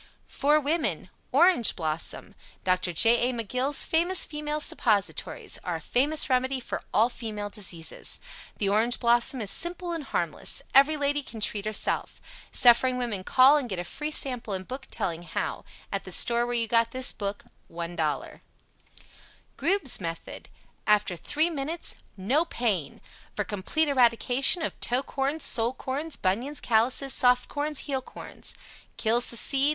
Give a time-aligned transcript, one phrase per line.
[0.25, 2.91] FOR WOMEN ORANGE BLOSSOM Dr.
[2.91, 3.29] J.
[3.29, 3.33] A.
[3.33, 8.19] McGill's Famous Female Suppositories Are a famous remedy for all female diseases.
[8.57, 10.63] The Orange Blossom is simple and harmless.
[10.73, 12.19] Every lady can treat herself.
[12.51, 16.47] Suffering women call and get a free sample and book telling how At the store
[16.47, 17.43] where you got this book.
[17.71, 18.39] $1.00
[19.55, 20.49] Grube's Method
[20.87, 23.01] After 3 minutes, no pain!
[23.35, 28.55] For Complete Eradication of TOE CORNS, SOLE CORNS, BUNIONS, CALLOUSES, SOFT CORNS, HEEL CORNS.
[28.97, 29.69] Kills the Seed.